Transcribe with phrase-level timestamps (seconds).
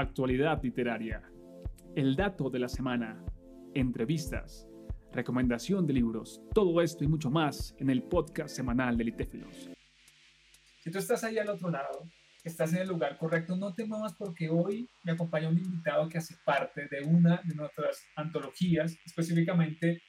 [0.00, 1.22] actualidad literaria,
[1.96, 3.24] el dato de la semana,
[3.74, 4.68] entrevistas,
[5.12, 9.70] recomendación de libros, todo esto y mucho más en el podcast semanal de Litéfilos.
[10.82, 12.08] Si tú estás ahí al otro lado,
[12.44, 16.18] estás en el lugar correcto, no te muevas porque hoy me acompaña un invitado que
[16.18, 20.02] hace parte de una de nuestras antologías, específicamente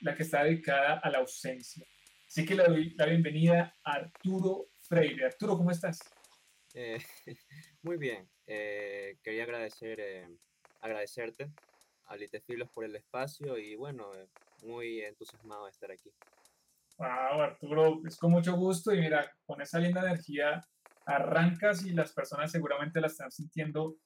[0.00, 1.84] la que está dedicada a la ausencia.
[2.26, 5.26] Así que le doy la bienvenida a Arturo Freire.
[5.26, 5.98] Arturo, ¿cómo estás?
[6.74, 6.98] Eh,
[7.82, 8.28] muy bien.
[8.46, 10.28] Eh, quería agradecer, eh,
[10.80, 11.50] agradecerte
[12.06, 14.10] a Litefilos por el espacio y bueno,
[14.62, 16.10] muy entusiasmado de estar aquí.
[16.98, 20.60] Wow, Arturo, es con mucho gusto y mira, con esa linda energía
[21.06, 23.96] arrancas y las personas seguramente la están sintiendo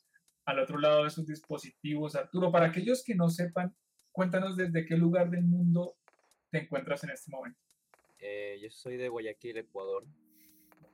[0.46, 2.16] al otro lado de sus dispositivos.
[2.16, 3.76] Arturo, para aquellos que no sepan,
[4.10, 5.96] cuéntanos desde qué lugar del mundo
[6.50, 7.60] te encuentras en este momento.
[8.20, 10.04] yo soy de Guayaquil, Ecuador.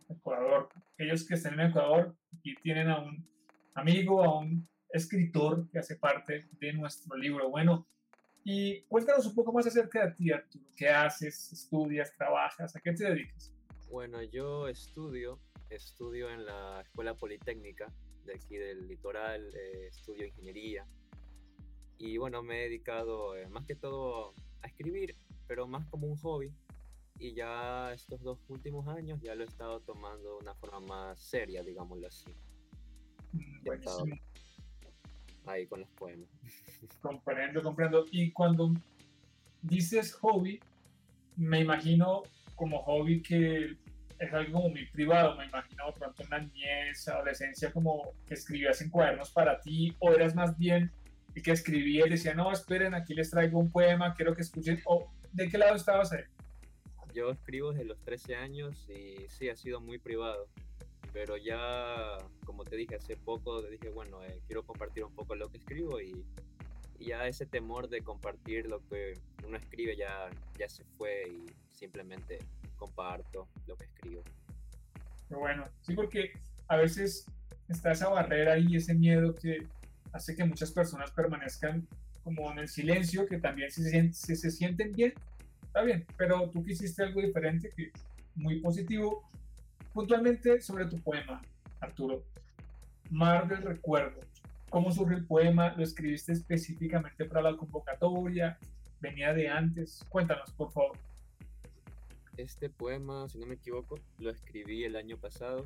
[0.09, 0.69] Ecuador.
[0.95, 3.34] Aquellos que estén en Ecuador y tienen a un
[3.75, 7.51] amigo, a un escritor que hace parte de nuestro libro.
[7.51, 7.87] Bueno,
[8.45, 10.65] y cuéntanos un poco más acerca de ti, Arturo.
[10.77, 11.53] ¿Qué haces?
[11.53, 12.13] ¿Estudias?
[12.17, 12.77] ¿Trabajas?
[12.77, 13.53] ¿A qué te dedicas?
[13.91, 15.39] Bueno, yo estudio,
[15.71, 17.93] estudio en la Escuela Politécnica
[18.25, 20.87] de aquí del litoral, eh, estudio ingeniería.
[21.99, 25.17] Y bueno, me he dedicado eh, más que todo a escribir,
[25.47, 26.53] pero más como un hobby
[27.19, 31.21] y ya estos dos últimos años ya lo he estado tomando de una forma más
[31.21, 32.31] seria, digámoslo así.
[35.47, 36.29] Ahí con los poemas.
[37.01, 38.05] Comprendo, comprendo.
[38.11, 38.73] Y cuando
[39.63, 40.61] dices hobby,
[41.37, 42.23] me imagino
[42.55, 43.77] como hobby que
[44.19, 48.91] es algo muy privado, me imagino pronto en la niñez, adolescencia, como que escribías en
[48.91, 50.91] cuadernos para ti, o eras más bien
[51.35, 54.81] el que escribía y decía, no, esperen, aquí les traigo un poema, quiero que escuchen,
[54.87, 56.23] o ¿de qué lado estabas ahí?
[57.13, 60.49] Yo escribo desde los 13 años y sí, ha sido muy privado.
[61.15, 65.49] Pero ya, como te dije hace poco, dije, bueno, eh, quiero compartir un poco lo
[65.49, 66.27] que escribo y,
[66.99, 69.13] ya ese temor de compartir lo que
[69.47, 72.39] uno escribe ya, ya se fue y simplemente
[72.77, 74.23] comparto lo que escribo.
[75.29, 76.33] Pero bueno, sí, porque
[76.67, 77.27] a veces
[77.69, 79.67] está esa barrera y ese miedo que
[80.13, 81.87] hace que muchas personas permanezcan
[82.23, 85.13] como en el silencio, que también se, se, se sienten bien,
[85.63, 87.93] está bien, pero tú quisiste algo diferente, que
[88.35, 89.29] muy positivo.
[89.95, 91.41] Puntualmente sobre tu poema,
[91.81, 92.25] Arturo,
[93.11, 94.21] Mar del Recuerdo.
[94.69, 95.73] ¿Cómo surge el poema?
[95.77, 98.59] ¿Lo escribiste específicamente para la convocatoria?
[99.01, 100.05] ¿Venía de antes?
[100.09, 100.99] Cuéntanos, por favor.
[102.37, 105.65] Este poema, si no me equivoco, lo escribí el año pasado,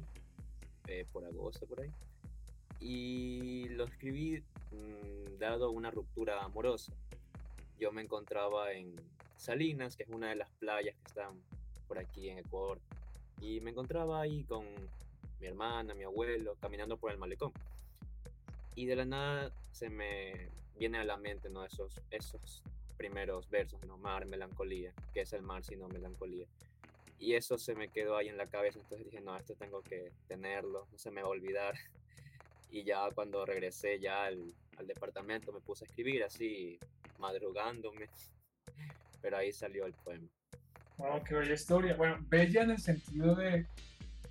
[0.87, 1.91] eh, por agosto, por ahí.
[2.81, 6.93] Y lo escribí mm, dado una ruptura amorosa.
[7.81, 8.95] Yo me encontraba en,
[9.39, 11.33] Salinas, que es una de las playas que están
[11.87, 12.79] por aquí en Ecuador.
[13.41, 14.65] Y me encontraba ahí con
[15.41, 17.53] mi hermana, mi abuelo, caminando por el malecón.
[18.75, 21.65] Y de la nada se me viene a la mente ¿no?
[21.65, 22.63] esos, esos
[22.97, 23.97] primeros versos, ¿no?
[23.99, 26.47] Mar, melancolía, que es el mar sino melancolía.
[27.19, 30.13] Y eso se me quedó ahí en la cabeza, entonces dije, no, esto tengo que
[30.29, 31.75] tenerlo, no se me va a olvidar.
[32.71, 36.79] Y ya cuando regresé ya al, al departamento me puse a escribir así,
[37.19, 38.11] madrugándome
[39.23, 40.29] pero ahí salió el poema.
[40.99, 41.95] Wow, qué bella historia.
[41.95, 43.67] Bueno, bella en el sentido de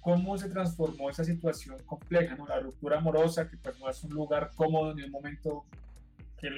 [0.02, 2.46] cómo se transformó esa situación compleja, ¿no?
[2.46, 5.66] La ruptura amorosa, que pues no es un lugar cómodo ni un momento
[6.38, 6.50] que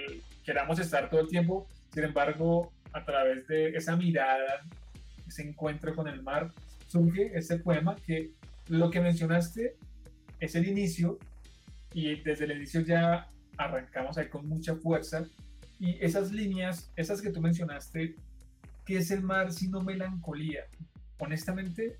[0.44, 1.68] queramos estar todo el tiempo.
[1.94, 4.66] Sin embargo, a través de esa mirada,
[5.28, 6.52] ese encuentro con el mar,
[6.88, 8.32] surge ese poema que
[8.68, 9.76] lo que mencionaste
[10.40, 11.20] es el inicio
[11.94, 15.26] y desde el inicio ya arrancamos ahí con mucha fuerza
[15.80, 18.16] y esas líneas, esas que tú mencionaste,
[18.90, 20.66] ¿qué es el mar sino melancolía?
[21.20, 22.00] Honestamente,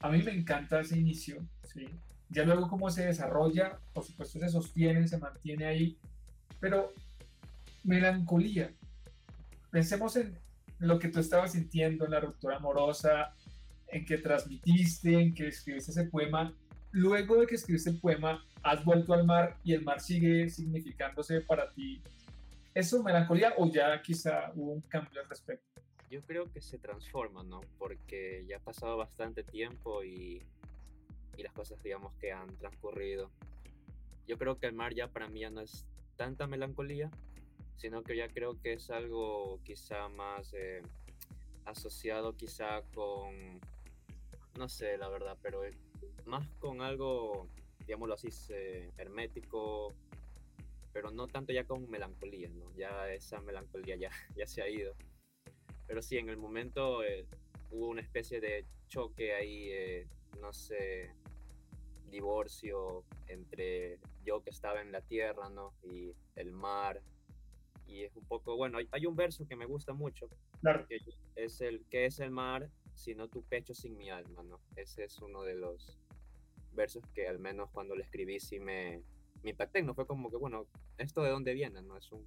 [0.00, 1.36] a mí me encanta ese inicio,
[1.72, 1.86] ¿sí?
[2.30, 5.96] Ya luego cómo se desarrolla, por supuesto se sostiene, se mantiene ahí,
[6.58, 6.92] pero
[7.84, 8.72] melancolía.
[9.70, 10.36] Pensemos en
[10.80, 13.32] lo que tú estabas sintiendo, en la ruptura amorosa,
[13.86, 16.52] en que transmitiste, en que escribiste ese poema.
[16.90, 21.40] Luego de que escribiste el poema, has vuelto al mar y el mar sigue significándose
[21.40, 22.02] para ti
[22.74, 25.82] ¿Eso melancolía o ya quizá hubo un cambio al respecto?
[26.10, 27.60] Yo creo que se transforma, ¿no?
[27.78, 30.42] Porque ya ha pasado bastante tiempo y,
[31.36, 33.30] y las cosas, digamos, que han transcurrido.
[34.26, 35.86] Yo creo que el mar ya para mí ya no es
[36.16, 37.10] tanta melancolía,
[37.76, 40.82] sino que ya creo que es algo quizá más eh,
[41.64, 43.60] asociado quizá con,
[44.58, 45.62] no sé, la verdad, pero
[46.24, 47.48] más con algo,
[47.86, 48.28] digámoslo así,
[48.96, 49.92] hermético,
[50.92, 52.74] pero no tanto ya con melancolía, ¿no?
[52.76, 54.94] Ya esa melancolía ya, ya se ha ido.
[55.86, 57.26] Pero sí, en el momento eh,
[57.70, 60.06] hubo una especie de choque ahí, eh,
[60.40, 61.10] no sé,
[62.10, 65.72] divorcio entre yo que estaba en la tierra, ¿no?
[65.82, 67.02] Y el mar.
[67.86, 70.28] Y es un poco, bueno, hay, un verso que me gusta mucho.
[70.60, 70.86] Claro.
[70.86, 70.98] Que
[71.36, 74.60] es el, que es el mar, sino tu pecho sin mi alma, ¿no?
[74.76, 75.98] Ese es uno de los
[76.72, 79.02] versos que al menos cuando lo escribí sí me,
[79.42, 79.94] me impacté, ¿no?
[79.94, 80.66] Fue como que, bueno,
[80.98, 81.96] ¿esto de dónde viene, no?
[81.96, 82.26] Es un,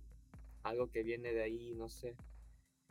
[0.63, 2.15] algo que viene de ahí, no sé.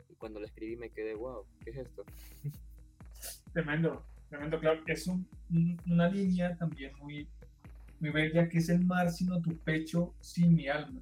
[0.09, 2.03] Y cuando lo escribí me quedé, wow, ¿qué es esto?
[3.53, 4.81] Tremendo, tremendo, claro.
[4.87, 7.27] Es una línea también muy,
[7.99, 11.01] muy bella que es el mar sino tu pecho sin mi alma.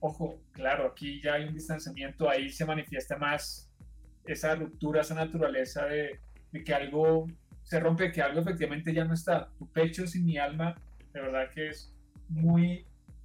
[0.00, 3.70] Ojo, claro, aquí ya hay un distanciamiento, ahí se manifiesta más
[4.24, 6.18] esa ruptura, esa naturaleza de,
[6.50, 7.26] de que algo
[7.62, 9.48] se rompe, que algo efectivamente ya no está.
[9.58, 10.74] Tu pecho sin mi alma,
[11.12, 11.92] de verdad que es
[12.32, 12.84] muy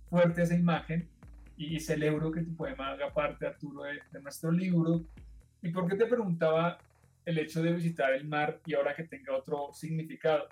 [0.09, 1.07] fuerte esa imagen
[1.57, 5.04] y celebro que tu poema haga parte, Arturo, de, de nuestro libro.
[5.62, 6.77] ¿Y por qué te preguntaba
[7.25, 10.48] el hecho de visitar el mar y ahora que tenga otro significado?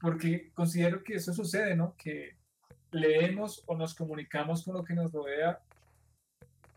[0.00, 1.94] Porque considero que eso sucede, ¿no?
[1.96, 2.36] Que
[2.90, 5.60] leemos o nos comunicamos con lo que nos rodea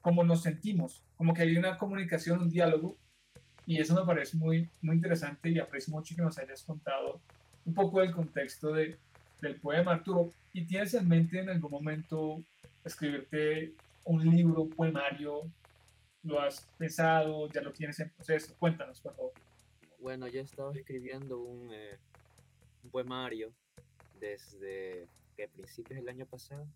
[0.02, 2.98] como nos sentimos, como que hay una comunicación, un diálogo,
[3.66, 7.22] y eso me parece muy, muy interesante y aprecio mucho que nos hayas contado
[7.66, 8.98] un poco del contexto de,
[9.40, 10.32] del poema, Arturo.
[10.54, 12.44] ¿Y tienes en mente en algún momento
[12.84, 15.50] escribirte un libro, un poemario?
[16.24, 17.48] ¿Lo has pensado?
[17.50, 18.54] ¿Ya lo tienes en proceso?
[18.60, 19.32] Cuéntanos, por favor.
[20.00, 21.98] Bueno, yo he estado escribiendo un, eh,
[22.84, 23.54] un poemario
[24.20, 25.08] desde
[25.38, 26.68] que principios del año pasado,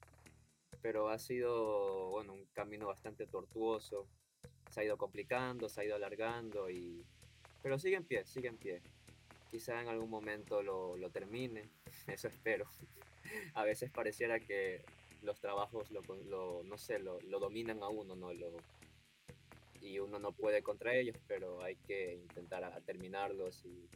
[0.82, 4.08] pero ha sido bueno, un camino bastante tortuoso,
[4.70, 7.04] se ha ido complicando, se ha ido alargando, y...
[7.62, 8.82] pero sigue en pie, sigue en pie.
[9.52, 11.70] Quizá en algún momento lo, lo termine,
[12.08, 12.66] eso espero.
[13.54, 14.84] A veces pareciera que
[15.22, 18.34] los trabajos lo, lo no sé, lo, lo, dominan a uno, ¿no?
[18.34, 18.52] Lo,
[19.82, 23.90] y uno no puede contra ellos, pero hay que intentar a, terminarlos y,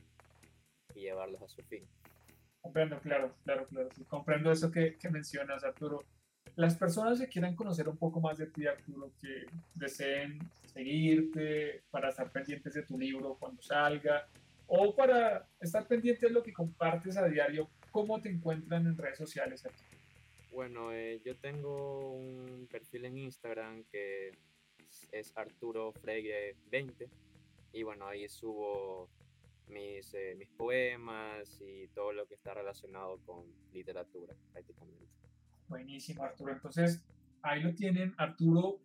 [0.96, 1.88] y, llevarlos a su fin.
[2.62, 3.90] Comprendo, claro, claro, claro.
[4.08, 6.04] comprendo eso que, que, mencionas, Arturo.
[6.56, 9.46] Las personas que quieran conocer un poco más de ti, Arturo, que
[9.76, 14.28] deseen seguirte para estar pendientes de tu libro cuando salga,
[14.68, 19.18] o para estar pendientes de lo que compartes a diario, ¿cómo te encuentran en redes
[19.18, 19.90] sociales, Arturo?
[20.52, 24.32] Bueno, eh, yo tengo un perfil en Instagram que
[25.12, 27.08] es Arturo Freire 20
[27.74, 29.10] y bueno, ahí subo
[29.68, 35.06] mis, eh, mis poemas y todo lo que está relacionado con literatura prácticamente.
[35.68, 36.52] Buenísimo, Arturo.
[36.52, 37.06] Entonces,
[37.44, 38.80] ahí lo tienen, Arturo,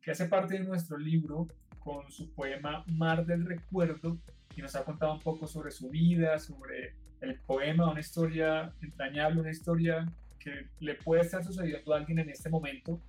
[0.00, 1.48] que hace parte de nuestro libro
[1.80, 4.18] con su poema Mar del Recuerdo
[4.56, 9.40] y nos ha contado un poco sobre su vida, sobre el poema, una historia entrañable,
[9.40, 10.06] una historia
[10.38, 13.00] que le puede estar sucediendo a alguien en este momento,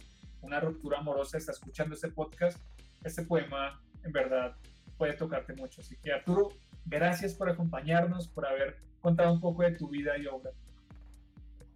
[0.42, 2.60] una ruptura amorosa, está escuchando este podcast,
[3.04, 4.56] este poema en verdad
[4.98, 5.82] puede tocarte mucho.
[5.82, 6.50] Así que Arturo,
[6.86, 10.52] gracias por acompañarnos, por haber contado un poco de tu vida y obra.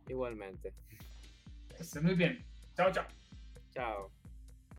[0.07, 0.73] Igualmente.
[1.69, 2.43] Que estés muy bien.
[2.75, 3.05] Chao, chao.
[3.73, 4.22] Chao.